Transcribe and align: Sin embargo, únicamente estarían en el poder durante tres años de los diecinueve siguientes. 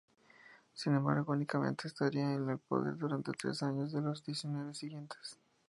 Sin 0.73 0.95
embargo, 0.95 1.33
únicamente 1.33 1.87
estarían 1.87 2.31
en 2.33 2.49
el 2.49 2.57
poder 2.57 2.97
durante 2.97 3.33
tres 3.33 3.61
años 3.61 3.91
de 3.91 4.01
los 4.01 4.23
diecinueve 4.25 4.73
siguientes. 4.73 5.37